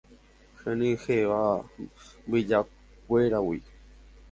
henyhẽva 0.61 1.41
mbyjakuéragui 2.27 3.59